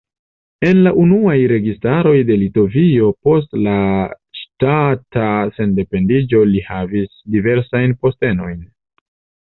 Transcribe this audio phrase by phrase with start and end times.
[0.67, 3.77] En la unuaj registaroj de Litovio post la
[4.41, 5.29] ŝtata
[5.61, 8.63] sendependiĝo li havis diversajn postenojn.